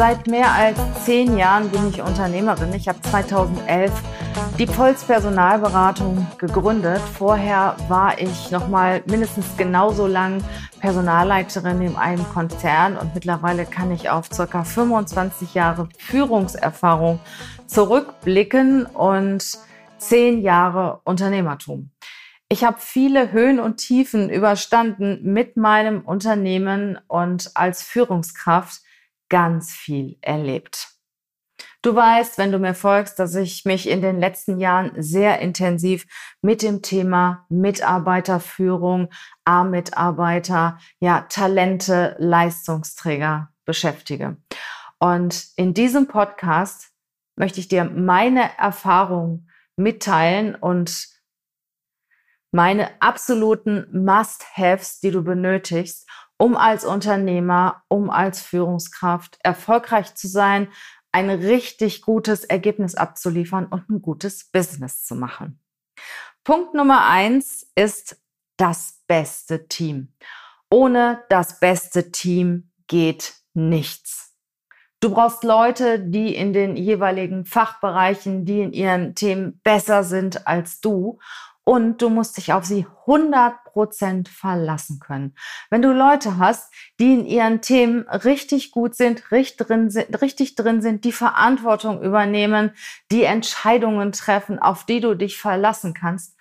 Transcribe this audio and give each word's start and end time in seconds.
Seit 0.00 0.28
mehr 0.28 0.50
als 0.50 0.78
zehn 1.04 1.36
Jahren 1.36 1.68
bin 1.68 1.90
ich 1.90 2.00
Unternehmerin. 2.00 2.72
Ich 2.72 2.88
habe 2.88 2.98
2011 3.02 3.92
die 4.58 4.64
Polz 4.64 5.04
Personalberatung 5.04 6.26
gegründet. 6.38 7.02
Vorher 7.18 7.76
war 7.88 8.18
ich 8.18 8.50
noch 8.50 8.66
mal 8.66 9.02
mindestens 9.10 9.58
genauso 9.58 10.06
lang 10.06 10.42
Personalleiterin 10.78 11.82
in 11.82 11.96
einem 11.96 12.24
Konzern 12.32 12.96
und 12.96 13.14
mittlerweile 13.14 13.66
kann 13.66 13.90
ich 13.90 14.08
auf 14.08 14.32
circa 14.32 14.64
25 14.64 15.52
Jahre 15.52 15.90
Führungserfahrung 15.98 17.20
zurückblicken 17.66 18.86
und 18.86 19.58
zehn 19.98 20.40
Jahre 20.40 21.02
Unternehmertum. 21.04 21.90
Ich 22.48 22.64
habe 22.64 22.78
viele 22.80 23.32
Höhen 23.32 23.60
und 23.60 23.76
Tiefen 23.76 24.30
überstanden 24.30 25.20
mit 25.24 25.58
meinem 25.58 26.00
Unternehmen 26.00 26.98
und 27.06 27.50
als 27.54 27.82
Führungskraft 27.82 28.80
ganz 29.30 29.72
viel 29.72 30.18
erlebt. 30.20 30.88
Du 31.82 31.94
weißt, 31.94 32.36
wenn 32.36 32.52
du 32.52 32.58
mir 32.58 32.74
folgst, 32.74 33.18
dass 33.18 33.34
ich 33.34 33.64
mich 33.64 33.88
in 33.88 34.02
den 34.02 34.20
letzten 34.20 34.58
Jahren 34.58 34.92
sehr 35.02 35.38
intensiv 35.38 36.06
mit 36.42 36.60
dem 36.60 36.82
Thema 36.82 37.46
Mitarbeiterführung, 37.48 39.08
A-Mitarbeiter, 39.46 40.78
ja, 40.98 41.22
Talente, 41.22 42.16
Leistungsträger 42.18 43.48
beschäftige. 43.64 44.36
Und 44.98 45.46
in 45.56 45.72
diesem 45.72 46.06
Podcast 46.06 46.90
möchte 47.34 47.60
ich 47.60 47.68
dir 47.68 47.84
meine 47.84 48.58
Erfahrung 48.58 49.48
mitteilen 49.76 50.54
und 50.54 51.08
meine 52.52 53.00
absoluten 53.00 53.86
Must-Haves, 53.92 55.00
die 55.00 55.12
du 55.12 55.22
benötigst, 55.22 56.06
um 56.40 56.56
als 56.56 56.86
Unternehmer, 56.86 57.82
um 57.88 58.08
als 58.08 58.40
Führungskraft 58.40 59.38
erfolgreich 59.42 60.14
zu 60.14 60.26
sein, 60.26 60.68
ein 61.12 61.28
richtig 61.28 62.00
gutes 62.00 62.44
Ergebnis 62.44 62.94
abzuliefern 62.94 63.66
und 63.66 63.90
ein 63.90 64.00
gutes 64.00 64.50
Business 64.50 65.04
zu 65.04 65.14
machen. 65.16 65.60
Punkt 66.42 66.72
Nummer 66.72 67.06
eins 67.06 67.70
ist 67.74 68.22
das 68.56 69.02
beste 69.06 69.68
Team. 69.68 70.14
Ohne 70.70 71.24
das 71.28 71.60
beste 71.60 72.10
Team 72.10 72.70
geht 72.86 73.34
nichts. 73.52 74.34
Du 75.00 75.10
brauchst 75.10 75.44
Leute, 75.44 76.00
die 76.00 76.34
in 76.34 76.54
den 76.54 76.74
jeweiligen 76.74 77.44
Fachbereichen, 77.44 78.46
die 78.46 78.60
in 78.60 78.72
ihren 78.72 79.14
Themen 79.14 79.60
besser 79.62 80.04
sind 80.04 80.46
als 80.46 80.80
du 80.80 81.18
und 81.70 82.02
du 82.02 82.08
musst 82.08 82.36
dich 82.36 82.52
auf 82.52 82.64
sie 82.64 82.84
100% 83.06 84.28
verlassen 84.28 84.98
können. 84.98 85.36
Wenn 85.70 85.82
du 85.82 85.92
Leute 85.92 86.36
hast, 86.36 86.74
die 86.98 87.14
in 87.14 87.24
ihren 87.24 87.60
Themen 87.60 88.08
richtig 88.08 88.72
gut 88.72 88.96
sind, 88.96 89.30
richtig 89.30 89.68
drin 89.68 89.88
sind, 89.88 90.20
richtig 90.20 90.56
drin 90.56 90.82
sind, 90.82 91.04
die 91.04 91.12
Verantwortung 91.12 92.02
übernehmen, 92.02 92.72
die 93.12 93.22
Entscheidungen 93.22 94.10
treffen, 94.10 94.58
auf 94.58 94.84
die 94.84 94.98
du 94.98 95.14
dich 95.14 95.38
verlassen 95.38 95.94
kannst, 95.94 96.36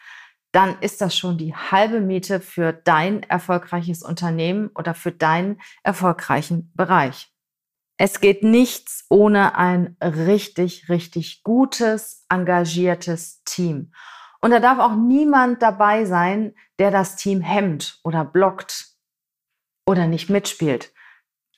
dann 0.52 0.80
ist 0.82 1.00
das 1.00 1.16
schon 1.16 1.38
die 1.38 1.54
halbe 1.54 2.02
Miete 2.02 2.40
für 2.40 2.74
dein 2.74 3.22
erfolgreiches 3.22 4.02
Unternehmen 4.02 4.72
oder 4.74 4.96
für 4.96 5.12
deinen 5.12 5.62
erfolgreichen 5.84 6.72
Bereich. 6.74 7.32
Es 7.98 8.20
geht 8.20 8.42
nichts 8.42 9.06
ohne 9.10 9.56
ein 9.56 9.96
richtig, 10.02 10.90
richtig 10.90 11.44
gutes, 11.44 12.26
engagiertes 12.30 13.44
Team. 13.44 13.92
Und 14.42 14.52
da 14.52 14.60
darf 14.60 14.80
auch 14.80 14.96
niemand 14.96 15.62
dabei 15.62 16.06
sein, 16.06 16.56
der 16.80 16.92
das 16.92 17.16
Team 17.18 17.42
hemmt 17.42 18.00
oder 18.04 18.24
blockt 18.24 18.96
oder 19.86 20.08
nicht 20.08 20.30
mitspielt. 20.30 20.94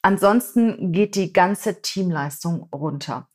Ansonsten 0.02 0.92
geht 0.92 1.16
die 1.16 1.32
ganze 1.32 1.82
Teamleistung 1.82 2.68
runter. 2.74 3.30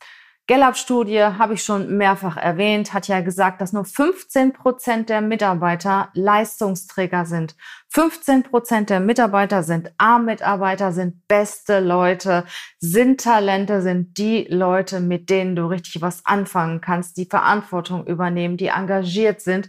Gallup-Studie 0.49 1.23
habe 1.23 1.55
ich 1.55 1.65
schon 1.65 1.97
mehrfach 1.97 2.37
erwähnt, 2.37 2.93
hat 2.93 3.09
ja 3.09 3.21
gesagt, 3.21 3.61
dass 3.61 3.73
nur 3.73 3.85
15 3.85 4.53
Prozent 4.53 5.09
der 5.09 5.21
Mitarbeiter 5.21 6.11
Leistungsträger 6.15 7.27
sind. 7.27 7.57
15 7.89 8.45
Prozent 8.45 8.91
der 8.91 9.01
Mitarbeiter 9.01 9.65
sind 9.65 9.91
A-Mitarbeiter, 9.99 10.93
sind 10.93 11.27
beste 11.27 11.81
Leute, 11.81 12.45
sind 12.79 13.23
Talente, 13.23 13.83
sind 13.83 14.19
die 14.19 14.47
Leute, 14.49 15.01
mit 15.01 15.31
denen 15.31 15.57
du 15.57 15.67
richtig 15.67 16.01
was 16.01 16.25
anfangen 16.25 16.81
kannst, 16.81 17.17
die 17.17 17.27
Verantwortung 17.27 18.07
übernehmen, 18.07 18.57
die 18.57 18.69
engagiert 18.69 19.41
sind 19.41 19.69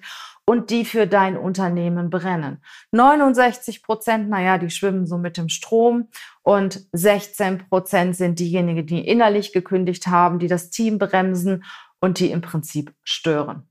und 0.49 0.69
die 0.69 0.85
für 0.85 1.07
dein 1.07 1.37
Unternehmen 1.37 2.09
brennen. 2.09 2.63
69 2.91 3.83
Prozent, 3.83 4.29
naja, 4.29 4.57
die 4.57 4.69
schwimmen 4.69 5.05
so 5.05 5.17
mit 5.17 5.37
dem 5.37 5.49
Strom 5.49 6.07
und 6.41 6.87
16 6.93 7.67
Prozent 7.67 8.15
sind 8.15 8.39
diejenigen, 8.39 8.87
die 8.87 9.05
innerlich 9.05 9.51
gekündigt 9.51 10.07
haben, 10.07 10.39
die 10.39 10.47
das 10.47 10.69
Team 10.69 10.99
bremsen 10.99 11.65
und 11.99 12.19
die 12.19 12.31
im 12.31 12.41
Prinzip 12.41 12.93
stören. 13.03 13.67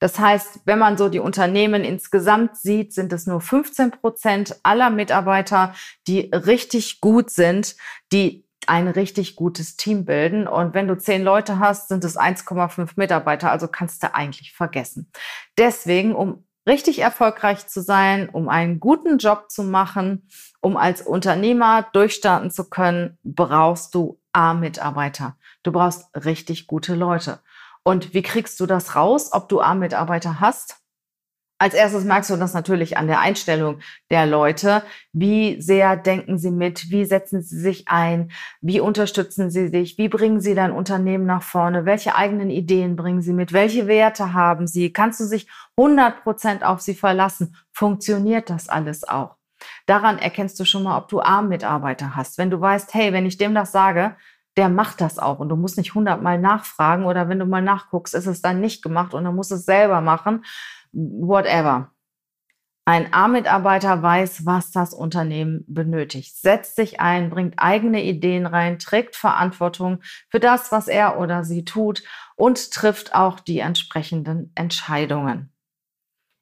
Das 0.00 0.18
heißt, 0.18 0.60
wenn 0.64 0.78
man 0.78 0.96
so 0.96 1.08
die 1.08 1.18
Unternehmen 1.18 1.84
insgesamt 1.84 2.56
sieht, 2.56 2.92
sind 2.92 3.12
es 3.12 3.26
nur 3.26 3.40
15 3.40 3.92
Prozent 3.92 4.56
aller 4.62 4.90
Mitarbeiter, 4.90 5.74
die 6.06 6.30
richtig 6.32 7.00
gut 7.00 7.30
sind, 7.30 7.76
die 8.12 8.47
ein 8.68 8.88
richtig 8.88 9.36
gutes 9.36 9.76
Team 9.76 10.04
bilden. 10.04 10.46
Und 10.46 10.74
wenn 10.74 10.88
du 10.88 10.96
zehn 10.96 11.22
Leute 11.22 11.58
hast, 11.58 11.88
sind 11.88 12.04
es 12.04 12.18
1,5 12.18 12.90
Mitarbeiter. 12.96 13.50
Also 13.50 13.68
kannst 13.68 14.02
du 14.02 14.14
eigentlich 14.14 14.52
vergessen. 14.52 15.10
Deswegen, 15.56 16.14
um 16.14 16.44
richtig 16.66 16.98
erfolgreich 16.98 17.66
zu 17.66 17.80
sein, 17.80 18.28
um 18.28 18.48
einen 18.48 18.78
guten 18.78 19.18
Job 19.18 19.50
zu 19.50 19.64
machen, 19.64 20.28
um 20.60 20.76
als 20.76 21.02
Unternehmer 21.02 21.88
durchstarten 21.92 22.50
zu 22.50 22.68
können, 22.68 23.18
brauchst 23.24 23.94
du 23.94 24.20
A-Mitarbeiter. 24.32 25.36
Du 25.62 25.72
brauchst 25.72 26.06
richtig 26.14 26.66
gute 26.66 26.94
Leute. 26.94 27.40
Und 27.84 28.12
wie 28.12 28.22
kriegst 28.22 28.60
du 28.60 28.66
das 28.66 28.94
raus, 28.94 29.30
ob 29.32 29.48
du 29.48 29.60
A-Mitarbeiter 29.60 30.40
hast? 30.40 30.76
Als 31.60 31.74
erstes 31.74 32.04
merkst 32.04 32.30
du 32.30 32.36
das 32.36 32.54
natürlich 32.54 32.96
an 32.96 33.08
der 33.08 33.18
Einstellung 33.18 33.80
der 34.12 34.26
Leute. 34.26 34.84
Wie 35.12 35.60
sehr 35.60 35.96
denken 35.96 36.38
sie 36.38 36.52
mit? 36.52 36.90
Wie 36.90 37.04
setzen 37.04 37.42
sie 37.42 37.58
sich 37.58 37.88
ein? 37.88 38.30
Wie 38.60 38.78
unterstützen 38.78 39.50
sie 39.50 39.66
sich? 39.66 39.98
Wie 39.98 40.08
bringen 40.08 40.40
sie 40.40 40.54
dein 40.54 40.70
Unternehmen 40.70 41.26
nach 41.26 41.42
vorne? 41.42 41.84
Welche 41.84 42.14
eigenen 42.14 42.50
Ideen 42.50 42.94
bringen 42.94 43.22
sie 43.22 43.32
mit? 43.32 43.52
Welche 43.52 43.88
Werte 43.88 44.34
haben 44.34 44.68
sie? 44.68 44.92
Kannst 44.92 45.18
du 45.18 45.24
sich 45.24 45.48
100 45.76 46.22
Prozent 46.22 46.64
auf 46.64 46.80
sie 46.80 46.94
verlassen? 46.94 47.56
Funktioniert 47.72 48.50
das 48.50 48.68
alles 48.68 49.02
auch? 49.02 49.34
Daran 49.86 50.18
erkennst 50.18 50.60
du 50.60 50.64
schon 50.64 50.84
mal, 50.84 50.96
ob 50.96 51.08
du 51.08 51.20
A-Mitarbeiter 51.20 52.14
hast. 52.14 52.38
Wenn 52.38 52.50
du 52.50 52.60
weißt, 52.60 52.94
hey, 52.94 53.12
wenn 53.12 53.26
ich 53.26 53.36
dem 53.36 53.54
das 53.54 53.72
sage, 53.72 54.14
der 54.58 54.68
macht 54.68 55.00
das 55.00 55.18
auch 55.18 55.38
und 55.38 55.48
du 55.48 55.56
musst 55.56 55.78
nicht 55.78 55.94
hundertmal 55.94 56.38
nachfragen 56.38 57.06
oder 57.06 57.28
wenn 57.28 57.38
du 57.38 57.46
mal 57.46 57.62
nachguckst, 57.62 58.14
ist 58.14 58.26
es 58.26 58.42
dann 58.42 58.60
nicht 58.60 58.82
gemacht 58.82 59.14
und 59.14 59.24
dann 59.24 59.34
musst 59.34 59.52
es 59.52 59.64
selber 59.64 60.00
machen 60.00 60.44
whatever. 60.92 61.92
Ein 62.84 63.12
A-Mitarbeiter 63.12 64.02
weiß, 64.02 64.46
was 64.46 64.70
das 64.70 64.94
Unternehmen 64.94 65.64
benötigt, 65.68 66.36
setzt 66.38 66.74
sich 66.74 67.00
ein, 67.00 67.28
bringt 67.28 67.54
eigene 67.58 68.02
Ideen 68.02 68.46
rein, 68.46 68.78
trägt 68.78 69.14
Verantwortung 69.14 70.00
für 70.30 70.40
das, 70.40 70.72
was 70.72 70.88
er 70.88 71.20
oder 71.20 71.44
sie 71.44 71.64
tut 71.64 72.02
und 72.34 72.72
trifft 72.72 73.14
auch 73.14 73.40
die 73.40 73.58
entsprechenden 73.58 74.52
Entscheidungen. 74.54 75.52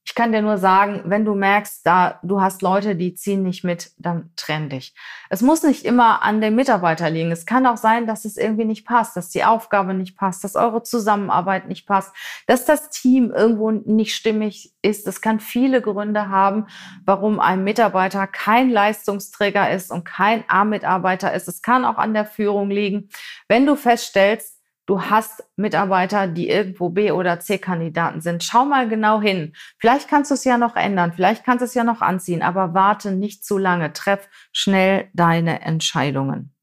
Ich 0.09 0.15
kann 0.15 0.31
dir 0.31 0.41
nur 0.41 0.57
sagen, 0.57 1.03
wenn 1.07 1.25
du 1.25 1.35
merkst, 1.35 1.85
da 1.85 2.21
du 2.23 2.41
hast 2.41 2.63
Leute, 2.63 2.95
die 2.95 3.15
ziehen 3.15 3.43
nicht 3.43 3.65
mit, 3.65 3.91
dann 3.99 4.31
trenn 4.37 4.69
dich. 4.69 4.95
Es 5.31 5.43
muss 5.43 5.65
nicht 5.65 5.85
immer 5.85 6.23
an 6.23 6.41
dem 6.41 6.55
Mitarbeiter 6.55 7.11
liegen. 7.11 7.33
Es 7.33 7.45
kann 7.45 7.67
auch 7.67 7.77
sein, 7.77 8.07
dass 8.07 8.25
es 8.25 8.37
irgendwie 8.37 8.65
nicht 8.65 8.87
passt, 8.87 9.17
dass 9.17 9.31
die 9.31 9.43
Aufgabe 9.43 9.95
nicht 9.95 10.17
passt, 10.17 10.45
dass 10.45 10.55
eure 10.55 10.85
Zusammenarbeit 10.85 11.67
nicht 11.67 11.89
passt, 11.89 12.15
dass 12.47 12.65
das 12.65 12.89
Team 12.89 13.33
irgendwo 13.33 13.73
nicht 13.73 14.15
stimmig 14.15 14.73
ist. 14.81 15.09
Es 15.09 15.21
kann 15.21 15.41
viele 15.41 15.83
Gründe 15.83 16.29
haben, 16.29 16.69
warum 17.05 17.41
ein 17.41 17.65
Mitarbeiter 17.65 18.29
kein 18.29 18.71
Leistungsträger 18.71 19.73
ist 19.73 19.91
und 19.91 20.05
kein 20.05 20.45
A-Mitarbeiter 20.47 21.35
ist. 21.35 21.49
Es 21.49 21.63
kann 21.63 21.85
auch 21.85 21.99
an 21.99 22.15
der 22.15 22.27
Führung 22.27 22.71
liegen. 22.71 23.09
Wenn 23.49 23.67
du 23.67 23.75
feststellst, 23.75 24.56
du 24.87 25.03
hast 25.03 25.45
Mitarbeiter, 25.57 26.27
die 26.27 26.49
irgendwo 26.49 26.91
B- 26.91 27.11
oder 27.11 27.41
C-Kandidaten 27.41 28.21
sind. 28.21 28.43
Schau 28.43 28.65
mal 28.65 28.89
genau 28.89 29.21
hin. 29.21 29.53
Vielleicht 29.79 30.09
kannst 30.09 30.31
du 30.31 30.35
es 30.35 30.45
ja 30.45 30.59
noch 30.59 30.77
ändern, 30.77 31.13
vielleicht 31.13 31.45
kannst 31.45 31.61
du 31.61 31.67
es 31.67 31.75
ja 31.75 31.85
noch 31.85 32.01
anziehen, 32.01 32.43
aber 32.43 32.75
warte 32.75 33.13
nicht 33.13 33.45
zu 33.45 33.59
lange. 33.59 33.93
Treff 33.93 34.29
schnell 34.53 35.09
deine 35.13 35.61
Entscheidungen. 35.61 36.56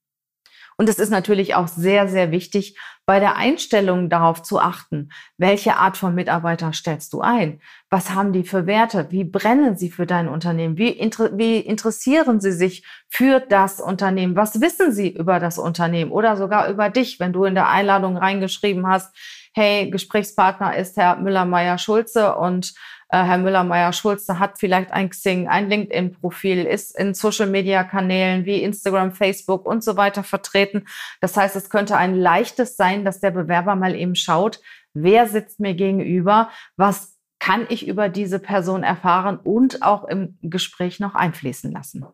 Und 0.77 0.89
es 0.89 0.99
ist 0.99 1.09
natürlich 1.09 1.55
auch 1.55 1.67
sehr, 1.67 2.07
sehr 2.07 2.31
wichtig, 2.31 2.77
bei 3.05 3.19
der 3.19 3.35
Einstellung 3.35 4.09
darauf 4.09 4.43
zu 4.43 4.59
achten, 4.59 5.09
welche 5.37 5.75
Art 5.75 5.97
von 5.97 6.15
Mitarbeiter 6.15 6.71
stellst 6.71 7.11
du 7.11 7.19
ein? 7.19 7.61
Was 7.89 8.11
haben 8.11 8.31
die 8.31 8.43
für 8.43 8.65
Werte? 8.65 9.07
Wie 9.09 9.25
brennen 9.25 9.75
sie 9.75 9.91
für 9.91 10.05
dein 10.05 10.29
Unternehmen? 10.29 10.77
Wie, 10.77 10.87
inter 10.87 11.37
wie 11.37 11.57
interessieren 11.57 12.39
sie 12.39 12.53
sich 12.53 12.85
für 13.09 13.41
das 13.41 13.81
Unternehmen? 13.81 14.37
Was 14.37 14.61
wissen 14.61 14.93
sie 14.93 15.09
über 15.09 15.41
das 15.41 15.57
Unternehmen 15.57 16.11
oder 16.11 16.37
sogar 16.37 16.69
über 16.69 16.89
dich, 16.89 17.19
wenn 17.19 17.33
du 17.33 17.43
in 17.43 17.55
der 17.55 17.67
Einladung 17.67 18.15
reingeschrieben 18.15 18.87
hast, 18.87 19.13
hey, 19.53 19.89
Gesprächspartner 19.89 20.77
ist 20.77 20.95
Herr 20.95 21.17
Müller-Meyer-Schulze 21.17 22.35
und 22.35 22.73
Herr 23.15 23.37
Müller-Meyer-Schulze 23.37 24.39
hat 24.39 24.57
vielleicht 24.57 24.91
ein 24.91 25.11
Xing, 25.11 25.47
ein 25.47 25.69
LinkedIn-Profil, 25.69 26.65
ist 26.65 26.97
in 26.97 27.13
Social-Media-Kanälen 27.13 28.45
wie 28.45 28.63
Instagram, 28.63 29.11
Facebook 29.11 29.67
und 29.67 29.83
so 29.83 29.97
weiter 29.97 30.23
vertreten. 30.23 30.87
Das 31.21 31.37
heißt, 31.37 31.55
es 31.55 31.69
könnte 31.69 31.95
ein 31.95 32.15
leichtes 32.15 32.75
sein, 32.75 33.05
dass 33.05 33.19
der 33.19 33.29
Bewerber 33.29 33.75
mal 33.75 33.95
eben 33.95 34.15
schaut, 34.15 34.61
wer 34.95 35.27
sitzt 35.27 35.59
mir 35.59 35.75
gegenüber, 35.75 36.49
was 36.75 37.19
kann 37.37 37.67
ich 37.69 37.87
über 37.87 38.09
diese 38.09 38.39
Person 38.39 38.81
erfahren 38.81 39.37
und 39.37 39.83
auch 39.83 40.05
im 40.05 40.39
Gespräch 40.41 40.99
noch 40.99 41.13
einfließen 41.13 41.71
lassen. 41.71 42.05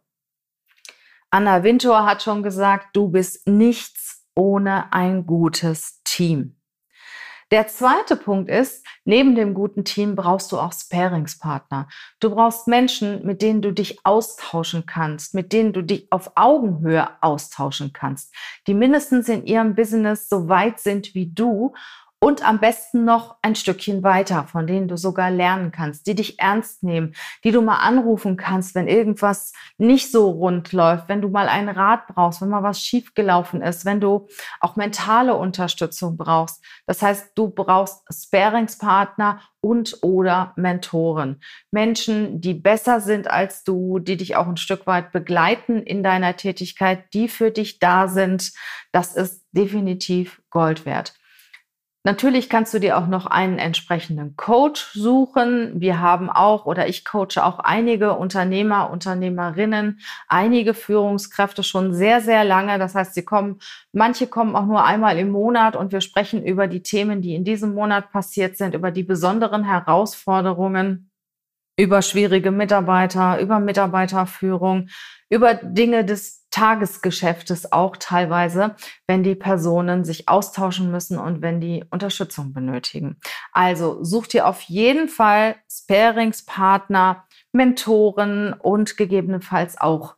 Anna 1.29 1.63
Wintour 1.63 2.05
hat 2.05 2.23
schon 2.23 2.43
gesagt, 2.43 2.87
du 2.93 3.07
bist 3.07 3.47
nichts 3.47 4.27
ohne 4.35 4.91
ein 4.91 5.25
gutes 5.25 6.01
Team. 6.03 6.58
Der 7.51 7.67
zweite 7.67 8.15
Punkt 8.15 8.49
ist, 8.49 8.85
neben 9.05 9.33
dem 9.33 9.55
guten 9.55 9.83
Team 9.83 10.15
brauchst 10.15 10.51
du 10.51 10.59
auch 10.59 10.71
Sparingspartner. 10.71 11.87
Du 12.19 12.29
brauchst 12.29 12.67
Menschen, 12.67 13.25
mit 13.25 13.41
denen 13.41 13.63
du 13.63 13.71
dich 13.73 14.05
austauschen 14.05 14.85
kannst, 14.85 15.33
mit 15.33 15.51
denen 15.51 15.73
du 15.73 15.81
dich 15.81 16.11
auf 16.11 16.31
Augenhöhe 16.35 17.07
austauschen 17.21 17.91
kannst, 17.91 18.35
die 18.67 18.75
mindestens 18.75 19.29
in 19.29 19.45
ihrem 19.47 19.73
Business 19.73 20.29
so 20.29 20.47
weit 20.47 20.79
sind 20.79 21.15
wie 21.15 21.31
du 21.33 21.73
und 22.21 22.45
am 22.45 22.59
besten 22.59 23.05
noch 23.05 23.37
ein 23.41 23.55
Stückchen 23.55 24.03
weiter, 24.03 24.43
von 24.43 24.67
denen 24.67 24.89
du 24.89 24.97
sogar 24.97 25.31
lernen 25.31 25.71
kannst, 25.71 26.05
die 26.05 26.15
dich 26.15 26.37
ernst 26.39 26.83
nehmen, 26.83 27.15
die 27.45 27.51
du 27.51 27.61
mal 27.61 27.77
anrufen 27.77 28.35
kannst, 28.35 28.75
wenn 28.75 28.87
irgendwas 28.89 29.53
nicht 29.77 30.11
so 30.11 30.29
rund 30.29 30.73
läuft, 30.73 31.07
wenn 31.07 31.21
du 31.21 31.29
mal 31.29 31.47
einen 31.47 31.69
Rat 31.69 32.07
brauchst, 32.07 32.41
wenn 32.41 32.49
mal 32.49 32.63
was 32.63 32.81
schiefgelaufen 32.81 33.61
ist, 33.61 33.85
wenn 33.85 34.01
du 34.01 34.27
auch 34.59 34.75
mentale 34.75 35.35
Unterstützung 35.35 36.17
brauchst. 36.17 36.63
Das 36.87 37.01
heißt, 37.01 37.31
du 37.35 37.49
brauchst 37.49 38.03
Sparingspartner 38.11 39.39
und 39.61 39.99
oder 40.01 40.53
Mentoren. 40.57 41.41
Menschen, 41.71 42.41
die 42.41 42.53
besser 42.53 42.99
sind 42.99 43.29
als 43.29 43.63
du, 43.63 43.99
die 43.99 44.17
dich 44.17 44.35
auch 44.35 44.47
ein 44.47 44.57
Stück 44.57 44.87
weit 44.87 45.11
begleiten 45.11 45.83
in 45.83 46.03
deiner 46.03 46.35
Tätigkeit, 46.35 47.13
die 47.13 47.29
für 47.29 47.51
dich 47.51 47.79
da 47.79 48.07
sind. 48.07 48.51
Das 48.91 49.15
ist 49.15 49.45
definitiv 49.51 50.41
Gold 50.49 50.85
wert. 50.85 51.18
Natürlich 52.05 52.49
kannst 52.49 52.73
du 52.73 52.79
dir 52.79 52.97
auch 52.97 53.07
noch 53.07 53.25
einen 53.25 53.57
entsprechenden 53.57 54.37
Coach 54.37 54.93
suchen. 54.93 55.81
Wir 55.81 55.99
haben 55.99 56.29
auch 56.29 56.65
oder 56.65 56.87
ich 56.87 57.03
coache 57.03 57.43
auch 57.43 57.59
einige 57.59 58.13
Unternehmer, 58.13 58.89
Unternehmerinnen, 58.89 59.99
einige 60.29 60.73
Führungskräfte 60.73 61.61
schon 61.61 61.93
sehr, 61.93 62.21
sehr 62.21 62.45
lange. 62.45 62.79
Das 62.79 62.95
heißt, 62.95 63.13
sie 63.15 63.25
kommen, 63.25 63.59
manche 63.91 64.27
kommen 64.27 64.55
auch 64.55 64.65
nur 64.65 64.85
einmal 64.85 65.17
im 65.17 65.29
Monat 65.29 65.75
und 65.75 65.91
wir 65.91 65.99
sprechen 65.99 66.41
über 66.41 66.67
die 66.67 66.83
Themen, 66.83 67.21
die 67.21 67.35
in 67.35 67.43
diesem 67.43 67.73
Monat 67.73 68.11
passiert 68.11 68.55
sind, 68.55 68.75
über 68.75 68.91
die 68.91 69.03
besonderen 69.03 69.65
Herausforderungen, 69.65 71.11
über 71.77 72.01
schwierige 72.01 72.51
Mitarbeiter, 72.51 73.41
über 73.41 73.59
Mitarbeiterführung, 73.59 74.87
über 75.29 75.53
Dinge 75.53 76.05
des 76.05 76.38
Tagesgeschäftes 76.51 77.71
auch 77.71 77.95
teilweise, 77.97 78.75
wenn 79.07 79.23
die 79.23 79.35
Personen 79.35 80.03
sich 80.03 80.27
austauschen 80.27 80.91
müssen 80.91 81.17
und 81.17 81.41
wenn 81.41 81.61
die 81.61 81.85
Unterstützung 81.89 82.53
benötigen. 82.53 83.17
Also 83.51 84.03
such 84.03 84.27
dir 84.27 84.47
auf 84.47 84.61
jeden 84.61 85.09
Fall 85.09 85.55
Sparingspartner, 85.71 87.25
Mentoren 87.51 88.53
und 88.53 88.97
gegebenenfalls 88.97 89.79
auch 89.79 90.15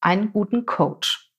einen 0.00 0.32
guten 0.32 0.66
Coach. 0.66 1.30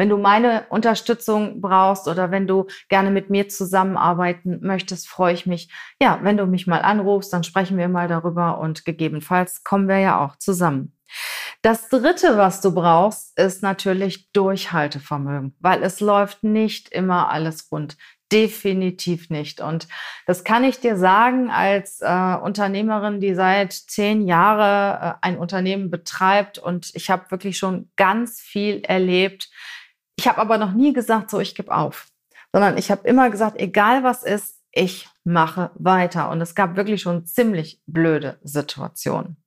Wenn 0.00 0.08
du 0.08 0.16
meine 0.16 0.64
Unterstützung 0.70 1.60
brauchst 1.60 2.08
oder 2.08 2.30
wenn 2.30 2.46
du 2.46 2.68
gerne 2.88 3.10
mit 3.10 3.28
mir 3.28 3.50
zusammenarbeiten 3.50 4.58
möchtest, 4.62 5.06
freue 5.06 5.34
ich 5.34 5.44
mich. 5.44 5.70
Ja, 6.00 6.20
wenn 6.22 6.38
du 6.38 6.46
mich 6.46 6.66
mal 6.66 6.80
anrufst, 6.80 7.30
dann 7.34 7.44
sprechen 7.44 7.76
wir 7.76 7.86
mal 7.88 8.08
darüber 8.08 8.60
und 8.60 8.86
gegebenenfalls 8.86 9.62
kommen 9.62 9.88
wir 9.88 9.98
ja 9.98 10.24
auch 10.24 10.36
zusammen. 10.36 10.96
Das 11.62 11.90
dritte, 11.90 12.38
was 12.38 12.62
du 12.62 12.72
brauchst, 12.72 13.38
ist 13.38 13.62
natürlich 13.62 14.32
Durchhaltevermögen, 14.32 15.54
weil 15.60 15.82
es 15.82 16.00
läuft 16.00 16.42
nicht 16.42 16.88
immer 16.88 17.30
alles 17.30 17.70
rund. 17.70 17.98
Definitiv 18.32 19.28
nicht. 19.28 19.60
Und 19.60 19.86
das 20.26 20.44
kann 20.44 20.64
ich 20.64 20.80
dir 20.80 20.96
sagen 20.96 21.50
als 21.50 22.00
äh, 22.00 22.36
Unternehmerin, 22.36 23.20
die 23.20 23.34
seit 23.34 23.72
zehn 23.72 24.26
Jahren 24.26 25.02
äh, 25.02 25.14
ein 25.20 25.36
Unternehmen 25.36 25.90
betreibt. 25.90 26.58
Und 26.58 26.94
ich 26.94 27.10
habe 27.10 27.30
wirklich 27.30 27.58
schon 27.58 27.90
ganz 27.96 28.40
viel 28.40 28.82
erlebt. 28.84 29.50
Ich 30.16 30.28
habe 30.28 30.38
aber 30.38 30.56
noch 30.56 30.72
nie 30.72 30.94
gesagt, 30.94 31.28
so, 31.28 31.40
ich 31.40 31.54
gebe 31.54 31.74
auf. 31.74 32.06
Sondern 32.52 32.78
ich 32.78 32.90
habe 32.90 33.06
immer 33.06 33.28
gesagt, 33.28 33.60
egal 33.60 34.02
was 34.02 34.22
ist, 34.22 34.60
ich 34.72 35.08
mache 35.24 35.72
weiter. 35.74 36.30
Und 36.30 36.40
es 36.40 36.54
gab 36.54 36.76
wirklich 36.76 37.02
schon 37.02 37.26
ziemlich 37.26 37.82
blöde 37.86 38.38
Situationen. 38.42 39.39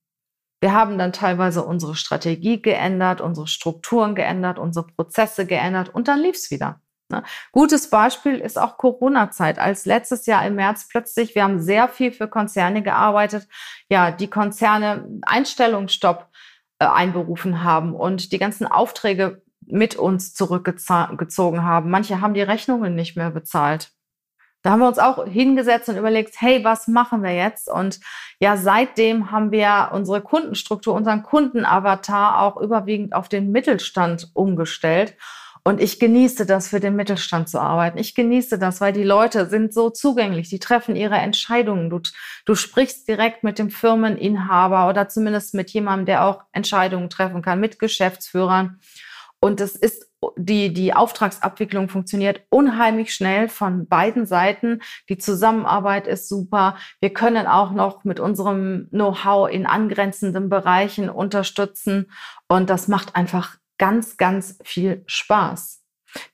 Wir 0.64 0.72
haben 0.72 0.98
dann 0.98 1.12
teilweise 1.12 1.62
unsere 1.62 1.94
Strategie 1.94 2.62
geändert, 2.62 3.20
unsere 3.20 3.48
Strukturen 3.48 4.16
geändert, 4.16 4.58
unsere 4.58 4.88
Prozesse 4.88 5.46
geändert 5.46 5.90
und 5.90 6.08
dann 6.08 6.22
lief 6.22 6.38
es 6.38 6.52
wieder. 6.52 6.80
Ne? 7.10 7.22
Gutes 7.52 7.90
Beispiel 7.90 8.38
ist 8.38 8.58
auch 8.58 8.78
Corona-Zeit. 8.78 9.60
Als 9.60 9.86
letztes 9.86 10.26
Jahr 10.26 10.48
im 10.48 10.56
März 10.56 10.88
plötzlich, 10.88 11.36
wir 11.36 11.44
haben 11.44 11.60
sehr 11.60 11.90
viel 11.90 12.14
für 12.14 12.30
Konzerne 12.30 12.82
gearbeitet, 12.82 13.46
ja, 13.90 14.10
die 14.12 14.30
Konzerne 14.30 15.06
Einstellungsstopp 15.24 16.30
äh, 16.80 16.86
einberufen 16.86 17.66
haben 17.66 17.94
und 17.94 18.32
die 18.32 18.40
ganzen 18.40 18.66
Aufträge 18.66 19.42
mit 19.66 19.98
uns 19.98 20.34
zurückgezogen 20.34 21.64
haben. 21.64 21.90
Manche 21.90 22.22
haben 22.22 22.36
die 22.36 22.42
Rechnungen 22.42 22.96
nicht 22.96 23.18
mehr 23.18 23.32
bezahlt. 23.32 23.92
Da 24.64 24.72
haben 24.72 24.80
wir 24.80 24.88
uns 24.88 24.98
auch 24.98 25.28
hingesetzt 25.28 25.90
und 25.90 25.98
überlegt, 25.98 26.36
hey, 26.40 26.64
was 26.64 26.88
machen 26.88 27.22
wir 27.22 27.36
jetzt? 27.36 27.70
Und 27.70 28.00
ja, 28.40 28.56
seitdem 28.56 29.30
haben 29.30 29.52
wir 29.52 29.90
unsere 29.92 30.22
Kundenstruktur, 30.22 30.94
unseren 30.94 31.22
Kundenavatar 31.22 32.42
auch 32.42 32.58
überwiegend 32.58 33.14
auf 33.14 33.28
den 33.28 33.52
Mittelstand 33.52 34.32
umgestellt. 34.34 35.16
Und 35.66 35.82
ich 35.82 36.00
genieße 36.00 36.46
das, 36.46 36.68
für 36.70 36.80
den 36.80 36.96
Mittelstand 36.96 37.48
zu 37.48 37.60
arbeiten. 37.60 37.98
Ich 37.98 38.16
genieße 38.16 38.58
das, 38.58 38.82
weil 38.82 38.92
die 38.92 39.04
Leute 39.04 39.48
sind 39.48 39.74
so 39.74 39.90
zugänglich, 39.90 40.50
die 40.50 40.60
treffen 40.60 40.96
ihre 40.96 41.16
Entscheidungen. 41.16 41.90
Du, 41.90 42.02
du 42.46 42.56
sprichst 42.56 43.08
direkt 43.08 43.44
mit 43.44 43.60
dem 43.60 43.70
Firmeninhaber 43.70 44.90
oder 44.90 45.08
zumindest 45.08 45.54
mit 45.54 45.72
jemandem, 45.72 46.06
der 46.06 46.26
auch 46.26 46.44
Entscheidungen 46.52 47.10
treffen 47.10 47.42
kann, 47.42 47.62
mit 47.62 47.80
Geschäftsführern. 47.80 48.80
Und 49.40 49.62
es 49.62 49.76
ist 49.76 50.13
die, 50.38 50.74
die 50.74 50.94
Auftragsabwicklung 50.94 51.90
funktioniert 51.90 52.42
unheimlich 52.50 53.14
schnell 53.14 53.50
von 53.50 53.88
beiden 53.88 54.26
Seiten. 54.26 54.82
Die 55.10 55.18
Zusammenarbeit 55.18 56.08
ist 56.08 56.30
super. 56.30 56.78
Wir 57.00 57.14
können 57.14 57.48
auch 57.48 57.72
noch 57.72 58.04
mit 58.04 58.20
unserem 58.20 58.88
Know-how 58.90 59.50
in 59.50 59.66
angrenzenden 59.66 60.50
Bereichen 60.50 61.10
unterstützen. 61.10 62.12
Und 62.48 62.70
das 62.70 62.88
macht 62.88 63.16
einfach 63.16 63.58
ganz, 63.78 64.18
ganz 64.18 64.60
viel 64.64 65.04
Spaß. 65.08 65.82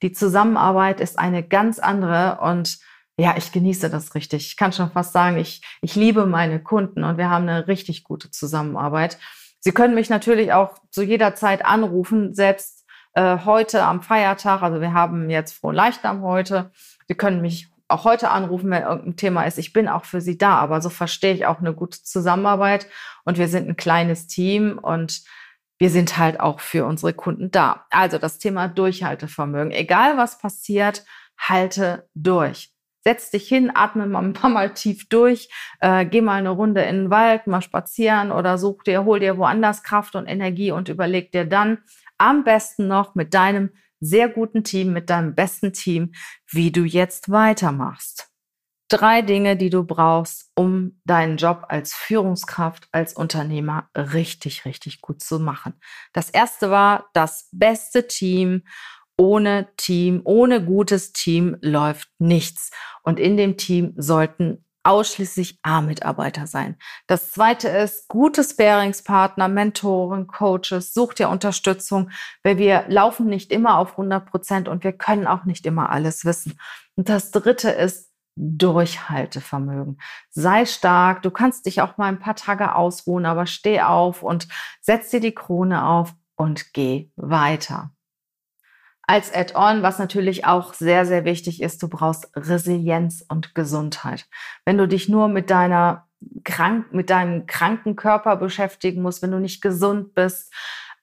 Die 0.01 0.11
Zusammenarbeit 0.11 0.99
ist 0.99 1.17
eine 1.17 1.43
ganz 1.47 1.79
andere 1.79 2.39
und 2.41 2.79
ja, 3.17 3.35
ich 3.37 3.51
genieße 3.51 3.89
das 3.89 4.15
richtig. 4.15 4.47
Ich 4.47 4.57
kann 4.57 4.71
schon 4.71 4.91
fast 4.91 5.11
sagen, 5.11 5.37
ich, 5.37 5.61
ich 5.81 5.95
liebe 5.95 6.25
meine 6.25 6.61
Kunden 6.61 7.03
und 7.03 7.17
wir 7.17 7.29
haben 7.29 7.49
eine 7.49 7.67
richtig 7.67 8.03
gute 8.03 8.31
Zusammenarbeit. 8.31 9.17
Sie 9.59 9.73
können 9.73 9.93
mich 9.93 10.09
natürlich 10.09 10.53
auch 10.53 10.75
zu 10.89 11.03
jeder 11.03 11.35
Zeit 11.35 11.65
anrufen, 11.65 12.33
selbst 12.33 12.78
äh, 13.13 13.39
heute 13.45 13.83
am 13.83 14.01
Feiertag, 14.01 14.61
also 14.61 14.81
wir 14.81 14.93
haben 14.93 15.29
jetzt 15.29 15.53
Frohen 15.53 15.75
Leichnam 15.75 16.21
heute. 16.21 16.71
Sie 17.07 17.15
können 17.15 17.41
mich 17.41 17.69
auch 17.87 18.03
heute 18.05 18.29
anrufen, 18.29 18.69
wenn 18.69 18.83
irgendein 18.83 19.15
Thema 19.15 19.43
ist. 19.43 19.57
Ich 19.57 19.73
bin 19.73 19.87
auch 19.87 20.05
für 20.05 20.21
Sie 20.21 20.37
da, 20.37 20.57
aber 20.57 20.79
so 20.81 20.89
verstehe 20.89 21.33
ich 21.33 21.45
auch 21.45 21.59
eine 21.59 21.73
gute 21.73 22.01
Zusammenarbeit. 22.03 22.87
Und 23.25 23.37
wir 23.37 23.47
sind 23.47 23.67
ein 23.67 23.77
kleines 23.77 24.27
Team 24.27 24.77
und 24.77 25.23
wir 25.79 25.89
sind 25.89 26.17
halt 26.17 26.39
auch 26.39 26.59
für 26.59 26.85
unsere 26.85 27.13
Kunden 27.13 27.51
da. 27.51 27.85
Also 27.89 28.17
das 28.17 28.37
Thema 28.37 28.67
Durchhaltevermögen. 28.67 29.71
Egal 29.71 30.17
was 30.17 30.37
passiert, 30.37 31.03
halte 31.37 32.07
durch. 32.13 32.71
Setz 33.03 33.31
dich 33.31 33.47
hin, 33.47 33.71
atme 33.73 34.05
mal 34.05 34.21
ein 34.21 34.33
paar 34.33 34.49
Mal 34.49 34.73
tief 34.73 35.07
durch, 35.07 35.49
äh, 35.79 36.05
geh 36.05 36.19
mal 36.19 36.33
eine 36.33 36.49
Runde 36.49 36.81
in 36.81 37.03
den 37.03 37.09
Wald, 37.09 37.47
mal 37.47 37.61
spazieren 37.61 38.31
oder 38.31 38.57
such 38.57 38.83
dir, 38.83 39.05
hol 39.05 39.21
dir 39.21 39.37
woanders 39.37 39.83
Kraft 39.83 40.15
und 40.15 40.27
Energie 40.27 40.71
und 40.71 40.89
überleg 40.89 41.31
dir 41.31 41.45
dann, 41.45 41.77
am 42.19 42.43
besten 42.43 42.87
noch 42.87 43.15
mit 43.15 43.33
deinem 43.33 43.71
sehr 43.99 44.29
guten 44.29 44.63
Team, 44.63 44.93
mit 44.93 45.09
deinem 45.09 45.35
besten 45.35 45.73
Team, 45.73 46.13
wie 46.49 46.71
du 46.71 46.83
jetzt 46.83 47.29
weitermachst. 47.29 48.29
Drei 48.87 49.21
Dinge, 49.21 49.55
die 49.55 49.69
du 49.69 49.83
brauchst, 49.83 50.49
um 50.55 50.99
deinen 51.05 51.37
Job 51.37 51.65
als 51.69 51.93
Führungskraft, 51.93 52.87
als 52.91 53.13
Unternehmer 53.13 53.89
richtig, 53.95 54.65
richtig 54.65 55.01
gut 55.01 55.21
zu 55.21 55.39
machen. 55.39 55.79
Das 56.11 56.29
erste 56.29 56.71
war 56.71 57.09
das 57.13 57.49
beste 57.51 58.07
Team 58.07 58.63
ohne 59.15 59.67
Team, 59.75 60.21
ohne 60.23 60.63
gutes 60.63 61.11
Team 61.11 61.57
läuft 61.61 62.09
nichts. 62.19 62.71
Und 63.03 63.19
in 63.19 63.37
dem 63.37 63.57
Team 63.57 63.93
sollten 63.97 64.65
ausschließlich 64.83 65.59
A-Mitarbeiter 65.63 66.47
sein. 66.47 66.77
Das 67.07 67.31
zweite 67.31 67.67
ist 67.69 68.07
gute 68.07 68.43
Sparingspartner, 68.43 69.47
Mentoren, 69.47 70.27
Coaches, 70.27 70.93
such 70.93 71.13
dir 71.13 71.29
Unterstützung, 71.29 72.11
weil 72.43 72.57
wir 72.57 72.85
laufen 72.87 73.27
nicht 73.27 73.51
immer 73.51 73.77
auf 73.77 73.91
100 73.91 74.25
Prozent 74.25 74.67
und 74.67 74.83
wir 74.83 74.93
können 74.93 75.27
auch 75.27 75.45
nicht 75.45 75.65
immer 75.65 75.89
alles 75.89 76.25
wissen. 76.25 76.59
Und 76.95 77.09
das 77.09 77.31
dritte 77.31 77.69
ist 77.69 78.09
Durchhaltevermögen. 78.35 79.99
Sei 80.29 80.65
stark, 80.65 81.23
du 81.23 81.31
kannst 81.31 81.65
dich 81.65 81.81
auch 81.81 81.97
mal 81.97 82.07
ein 82.07 82.19
paar 82.19 82.35
Tage 82.35 82.73
ausruhen, 82.73 83.25
aber 83.25 83.45
steh 83.45 83.81
auf 83.81 84.23
und 84.23 84.47
setz 84.79 85.09
dir 85.09 85.19
die 85.19 85.35
Krone 85.35 85.85
auf 85.85 86.15
und 86.35 86.73
geh 86.73 87.11
weiter 87.17 87.91
als 89.09 89.33
Add-on, 89.33 89.81
was 89.81 89.97
natürlich 89.97 90.45
auch 90.45 90.75
sehr, 90.75 91.03
sehr 91.03 91.25
wichtig 91.25 91.63
ist, 91.63 91.81
du 91.81 91.87
brauchst 91.87 92.29
Resilienz 92.35 93.25
und 93.27 93.55
Gesundheit. 93.55 94.27
Wenn 94.65 94.77
du 94.77 94.87
dich 94.87 95.09
nur 95.09 95.27
mit 95.29 95.49
deiner 95.49 96.05
krank, 96.43 96.93
mit 96.93 97.09
deinem 97.09 97.47
kranken 97.47 97.95
Körper 97.95 98.35
beschäftigen 98.35 99.01
musst, 99.01 99.23
wenn 99.23 99.31
du 99.31 99.39
nicht 99.39 99.63
gesund 99.63 100.13
bist, 100.13 100.53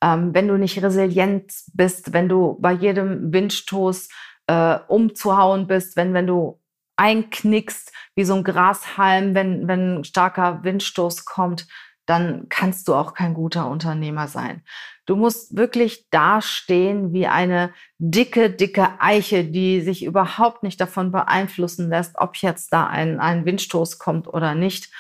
ähm, 0.01 0.33
wenn 0.33 0.47
du 0.47 0.57
nicht 0.57 0.81
resilient 0.85 1.53
bist, 1.75 2.13
wenn 2.13 2.29
du 2.29 2.57
bei 2.61 2.71
jedem 2.71 3.33
Windstoß 3.33 4.09
äh, 4.47 4.79
umzuhauen 4.87 5.67
bist, 5.67 5.97
wenn, 5.97 6.15
wenn 6.15 6.29
du 6.29 6.61
einknickst 6.95 7.93
wie 8.15 8.25
so 8.25 8.37
ein 8.37 8.45
Grashalm, 8.45 9.35
wenn, 9.35 9.67
wenn 9.67 9.97
ein 9.97 10.05
starker 10.05 10.63
Windstoß 10.63 11.25
kommt, 11.25 11.67
dann 12.07 12.47
kannst 12.49 12.89
du 12.89 12.95
auch 12.95 13.15
kein 13.15 13.35
guter 13.35 13.69
Unternehmer 13.69 14.29
sein. 14.29 14.63
Du 15.07 15.15
musst 15.15 15.57
wirklich 15.57 16.09
dastehen 16.11 17.13
wie 17.13 17.27
eine 17.27 17.73
dicke, 17.99 18.51
dicke 18.51 19.01
Eiche, 19.01 19.45
die 19.45 19.81
sich 19.81 20.05
überhaupt 20.05 20.63
nicht 20.63 20.81
davon 20.81 21.13
beeinflussen 21.13 21.89
lässt, 21.89 22.17
ob 22.17 22.37
jetzt 22.37 22.73
da 22.73 22.87
ein, 22.87 23.21
ein 23.21 23.45
Windstoß 23.45 23.99
kommt 23.99 24.27
oder 24.27 24.55
nicht. 24.55 24.91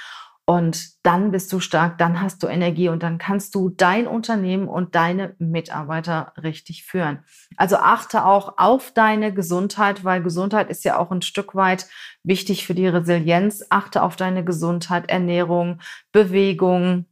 Und 0.48 1.04
dann 1.04 1.32
bist 1.32 1.52
du 1.52 1.58
stark, 1.58 1.98
dann 1.98 2.20
hast 2.20 2.40
du 2.40 2.46
Energie 2.46 2.88
und 2.88 3.02
dann 3.02 3.18
kannst 3.18 3.56
du 3.56 3.68
dein 3.68 4.06
Unternehmen 4.06 4.68
und 4.68 4.94
deine 4.94 5.34
Mitarbeiter 5.40 6.32
richtig 6.40 6.84
führen. 6.84 7.24
Also 7.56 7.78
achte 7.78 8.24
auch 8.24 8.54
auf 8.56 8.92
deine 8.92 9.34
Gesundheit, 9.34 10.04
weil 10.04 10.22
Gesundheit 10.22 10.70
ist 10.70 10.84
ja 10.84 10.98
auch 10.98 11.10
ein 11.10 11.22
Stück 11.22 11.56
weit 11.56 11.88
wichtig 12.22 12.64
für 12.64 12.74
die 12.74 12.86
Resilienz. 12.86 13.66
Achte 13.70 14.04
auf 14.04 14.14
deine 14.14 14.44
Gesundheit, 14.44 15.10
Ernährung, 15.10 15.80
Bewegung, 16.12 17.06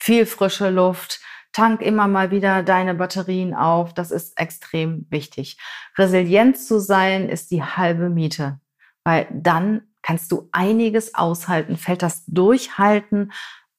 viel 0.00 0.26
frische 0.26 0.70
Luft. 0.70 1.20
Tank 1.52 1.80
immer 1.80 2.08
mal 2.08 2.32
wieder 2.32 2.64
deine 2.64 2.94
Batterien 2.94 3.54
auf. 3.54 3.94
Das 3.94 4.10
ist 4.10 4.36
extrem 4.36 5.06
wichtig. 5.08 5.56
Resilient 5.96 6.58
zu 6.58 6.80
sein 6.80 7.28
ist 7.28 7.52
die 7.52 7.62
halbe 7.62 8.10
Miete, 8.10 8.58
weil 9.04 9.28
dann 9.32 9.82
kannst 10.02 10.32
du 10.32 10.48
einiges 10.52 11.14
aushalten, 11.14 11.76
fällt 11.76 12.02
das 12.02 12.24
Durchhalten 12.26 13.32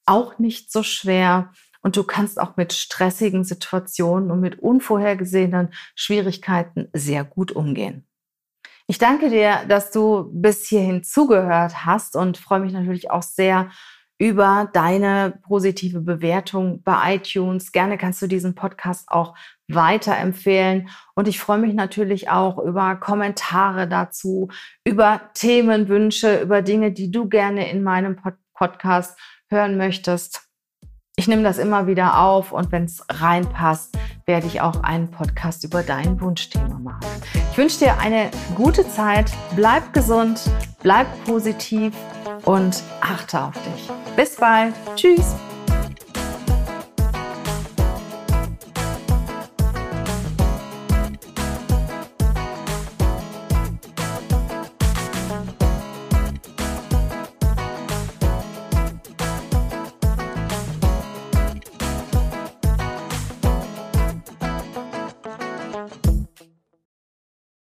auch 0.05 0.39
nicht 0.39 0.71
so 0.71 0.83
schwer 0.83 1.51
und 1.81 1.97
du 1.97 2.03
kannst 2.03 2.39
auch 2.39 2.57
mit 2.57 2.73
stressigen 2.73 3.43
Situationen 3.43 4.31
und 4.31 4.39
mit 4.39 4.59
unvorhergesehenen 4.59 5.73
Schwierigkeiten 5.95 6.89
sehr 6.93 7.23
gut 7.23 7.51
umgehen. 7.51 8.07
Ich 8.87 8.97
danke 8.97 9.29
dir, 9.29 9.65
dass 9.67 9.91
du 9.91 10.29
bis 10.33 10.67
hierhin 10.67 11.03
zugehört 11.03 11.85
hast 11.85 12.15
und 12.15 12.37
freue 12.37 12.59
mich 12.59 12.73
natürlich 12.73 13.09
auch 13.09 13.23
sehr 13.23 13.71
über 14.21 14.69
deine 14.71 15.39
positive 15.47 15.99
Bewertung 15.99 16.83
bei 16.83 17.15
iTunes. 17.15 17.71
Gerne 17.71 17.97
kannst 17.97 18.21
du 18.21 18.27
diesen 18.27 18.53
Podcast 18.53 19.09
auch 19.09 19.33
weiterempfehlen. 19.67 20.89
Und 21.15 21.27
ich 21.27 21.39
freue 21.39 21.57
mich 21.57 21.73
natürlich 21.73 22.29
auch 22.29 22.59
über 22.59 22.97
Kommentare 22.97 23.87
dazu, 23.87 24.49
über 24.83 25.21
Themenwünsche, 25.33 26.39
über 26.39 26.61
Dinge, 26.61 26.91
die 26.91 27.09
du 27.09 27.29
gerne 27.29 27.71
in 27.71 27.81
meinem 27.81 28.15
Pod 28.15 28.35
Podcast 28.53 29.17
hören 29.49 29.75
möchtest. 29.75 30.43
Ich 31.15 31.27
nehme 31.27 31.41
das 31.41 31.57
immer 31.57 31.87
wieder 31.87 32.19
auf 32.19 32.51
und 32.51 32.71
wenn 32.71 32.83
es 32.83 33.03
reinpasst, 33.09 33.97
werde 34.27 34.45
ich 34.45 34.61
auch 34.61 34.83
einen 34.83 35.09
Podcast 35.09 35.63
über 35.63 35.81
dein 35.81 36.21
Wunschthema 36.21 36.77
machen. 36.77 37.07
Ich 37.51 37.57
wünsche 37.57 37.79
dir 37.79 37.97
eine 37.97 38.29
gute 38.53 38.87
Zeit, 38.87 39.31
bleib 39.55 39.93
gesund, 39.93 40.39
bleib 40.83 41.07
positiv 41.25 41.95
und 42.45 42.81
achte 43.01 43.41
auf 43.41 43.53
dich. 43.53 43.89
Bis 44.15 44.35
bald. 44.35 44.73
Tschüss. 44.95 45.35